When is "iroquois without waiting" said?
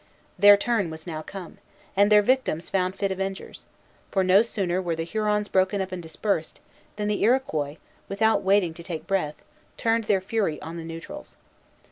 7.21-8.73